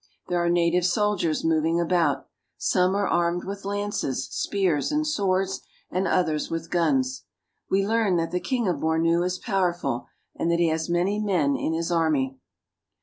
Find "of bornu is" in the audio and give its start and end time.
8.67-9.37